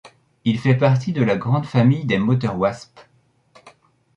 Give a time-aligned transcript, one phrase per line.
[0.45, 3.01] Il fait partie de la grande famille des moteurs Wasp.